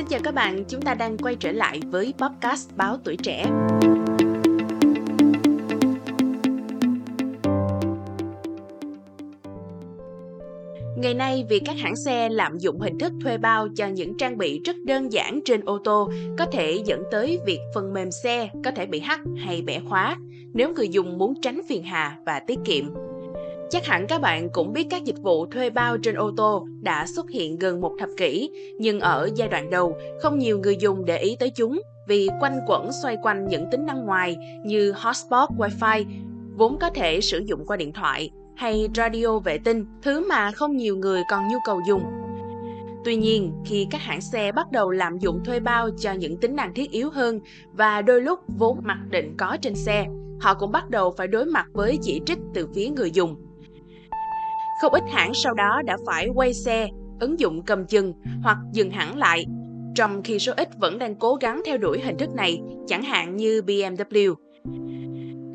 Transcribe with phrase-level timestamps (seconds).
[0.00, 3.44] xin chào các bạn, chúng ta đang quay trở lại với podcast Báo Tuổi Trẻ.
[10.96, 14.38] Ngày nay, việc các hãng xe lạm dụng hình thức thuê bao cho những trang
[14.38, 18.48] bị rất đơn giản trên ô tô có thể dẫn tới việc phần mềm xe
[18.64, 20.16] có thể bị hack hay bẻ khóa
[20.54, 23.09] nếu người dùng muốn tránh phiền hà và tiết kiệm.
[23.70, 27.06] Chắc hẳn các bạn cũng biết các dịch vụ thuê bao trên ô tô đã
[27.06, 31.04] xuất hiện gần một thập kỷ, nhưng ở giai đoạn đầu, không nhiều người dùng
[31.04, 35.48] để ý tới chúng vì quanh quẩn xoay quanh những tính năng ngoài như hotspot
[35.58, 36.04] Wi-Fi,
[36.56, 40.76] vốn có thể sử dụng qua điện thoại, hay radio vệ tinh, thứ mà không
[40.76, 42.02] nhiều người còn nhu cầu dùng.
[43.04, 46.56] Tuy nhiên, khi các hãng xe bắt đầu lạm dụng thuê bao cho những tính
[46.56, 47.40] năng thiết yếu hơn
[47.72, 50.06] và đôi lúc vốn mặc định có trên xe,
[50.40, 53.49] họ cũng bắt đầu phải đối mặt với chỉ trích từ phía người dùng.
[54.80, 56.88] Không ít hãng sau đó đã phải quay xe,
[57.20, 58.12] ứng dụng cầm chừng
[58.42, 59.46] hoặc dừng hẳn lại,
[59.94, 63.36] trong khi số ít vẫn đang cố gắng theo đuổi hình thức này, chẳng hạn
[63.36, 64.34] như BMW.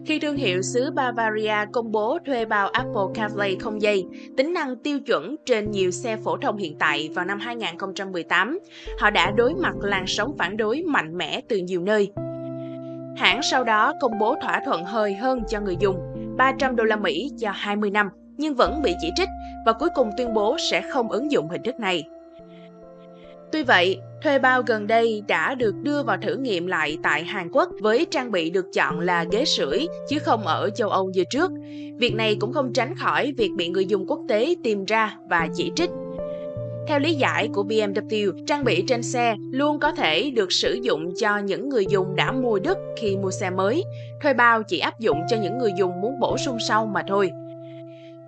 [0.06, 4.06] Khi thương hiệu xứ Bavaria công bố thuê bao Apple CarPlay không dây,
[4.38, 8.60] tính năng tiêu chuẩn trên nhiều xe phổ thông hiện tại vào năm 2018,
[9.00, 12.12] họ đã đối mặt làn sóng phản đối mạnh mẽ từ nhiều nơi.
[13.18, 15.98] Hãng sau đó công bố thỏa thuận hời hơn cho người dùng,
[16.38, 19.30] 300 đô la Mỹ cho 20 năm nhưng vẫn bị chỉ trích
[19.66, 22.04] và cuối cùng tuyên bố sẽ không ứng dụng hình thức này.
[23.52, 27.50] Tuy vậy, thuê bao gần đây đã được đưa vào thử nghiệm lại tại Hàn
[27.52, 31.24] Quốc với trang bị được chọn là ghế sưởi chứ không ở châu Âu như
[31.30, 31.52] trước.
[31.98, 35.48] Việc này cũng không tránh khỏi việc bị người dùng quốc tế tìm ra và
[35.56, 35.90] chỉ trích.
[36.88, 41.14] Theo lý giải của BMW, trang bị trên xe luôn có thể được sử dụng
[41.16, 43.84] cho những người dùng đã mua đất khi mua xe mới.
[44.22, 47.30] Thuê bao chỉ áp dụng cho những người dùng muốn bổ sung sau mà thôi.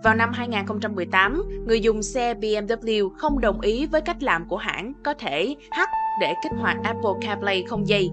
[0.03, 4.93] Vào năm 2018, người dùng xe BMW không đồng ý với cách làm của hãng
[5.03, 5.89] có thể hack
[6.21, 8.09] để kích hoạt Apple CarPlay không dây.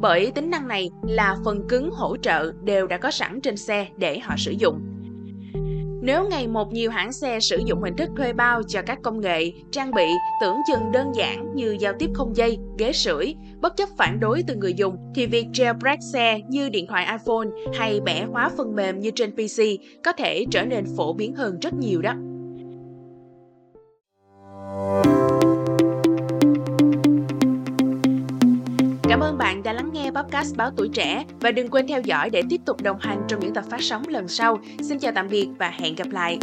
[0.00, 3.88] Bởi tính năng này là phần cứng hỗ trợ đều đã có sẵn trên xe
[3.96, 4.91] để họ sử dụng.
[6.04, 9.20] Nếu ngày một nhiều hãng xe sử dụng hình thức thuê bao cho các công
[9.20, 13.76] nghệ, trang bị tưởng chừng đơn giản như giao tiếp không dây, ghế sưởi, bất
[13.76, 18.00] chấp phản đối từ người dùng, thì việc jailbreak xe như điện thoại iPhone hay
[18.00, 19.62] bẻ khóa phần mềm như trên PC
[20.04, 22.14] có thể trở nên phổ biến hơn rất nhiều đó.
[29.62, 32.60] Bạn đã lắng nghe podcast Báo Tuổi Trẻ và đừng quên theo dõi để tiếp
[32.66, 34.58] tục đồng hành trong những tập phát sóng lần sau.
[34.82, 36.38] Xin chào tạm biệt và hẹn gặp lại.